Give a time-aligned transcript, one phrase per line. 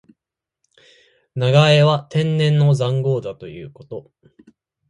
[1.35, 4.11] 長江は天然の塹壕だということ。